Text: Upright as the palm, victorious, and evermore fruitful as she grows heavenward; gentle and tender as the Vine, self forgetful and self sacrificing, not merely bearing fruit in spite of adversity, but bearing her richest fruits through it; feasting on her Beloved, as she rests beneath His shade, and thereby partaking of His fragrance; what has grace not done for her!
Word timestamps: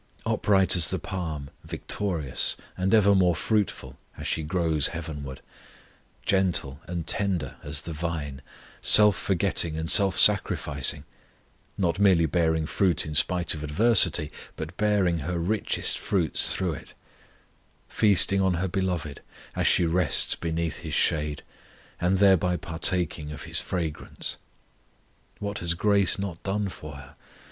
Upright 0.25 0.75
as 0.75 0.87
the 0.87 0.97
palm, 0.97 1.51
victorious, 1.63 2.57
and 2.75 2.91
evermore 2.91 3.35
fruitful 3.35 3.99
as 4.17 4.25
she 4.27 4.41
grows 4.41 4.87
heavenward; 4.87 5.41
gentle 6.25 6.79
and 6.87 7.05
tender 7.05 7.57
as 7.61 7.83
the 7.83 7.93
Vine, 7.93 8.41
self 8.81 9.15
forgetful 9.15 9.75
and 9.77 9.91
self 9.91 10.17
sacrificing, 10.17 11.03
not 11.77 11.99
merely 11.99 12.25
bearing 12.25 12.65
fruit 12.65 13.05
in 13.05 13.13
spite 13.13 13.53
of 13.53 13.63
adversity, 13.63 14.31
but 14.55 14.75
bearing 14.75 15.19
her 15.19 15.37
richest 15.37 15.99
fruits 15.99 16.51
through 16.51 16.73
it; 16.73 16.95
feasting 17.87 18.41
on 18.41 18.55
her 18.55 18.67
Beloved, 18.67 19.21
as 19.55 19.67
she 19.67 19.85
rests 19.85 20.33
beneath 20.33 20.77
His 20.77 20.95
shade, 20.95 21.43
and 21.99 22.17
thereby 22.17 22.57
partaking 22.57 23.31
of 23.31 23.43
His 23.43 23.61
fragrance; 23.61 24.37
what 25.37 25.59
has 25.59 25.75
grace 25.75 26.17
not 26.17 26.41
done 26.41 26.69
for 26.69 26.95
her! 26.95 27.15